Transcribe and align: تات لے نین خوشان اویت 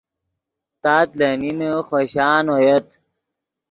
تات 0.81 1.09
لے 1.19 1.29
نین 1.41 1.59
خوشان 1.87 2.45
اویت 2.53 2.87